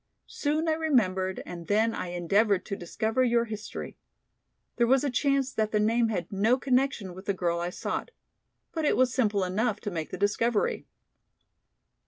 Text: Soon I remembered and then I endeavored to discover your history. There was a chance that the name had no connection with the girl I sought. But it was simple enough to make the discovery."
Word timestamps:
Soon 0.25 0.67
I 0.67 0.71
remembered 0.73 1.43
and 1.45 1.67
then 1.67 1.93
I 1.93 2.07
endeavored 2.07 2.65
to 2.65 2.75
discover 2.75 3.23
your 3.23 3.45
history. 3.45 3.99
There 4.77 4.87
was 4.87 5.03
a 5.03 5.11
chance 5.11 5.53
that 5.53 5.71
the 5.71 5.79
name 5.79 6.07
had 6.07 6.31
no 6.31 6.57
connection 6.57 7.13
with 7.13 7.25
the 7.25 7.35
girl 7.35 7.59
I 7.59 7.69
sought. 7.69 8.09
But 8.71 8.83
it 8.83 8.97
was 8.97 9.13
simple 9.13 9.43
enough 9.43 9.79
to 9.81 9.91
make 9.91 10.09
the 10.09 10.17
discovery." 10.17 10.87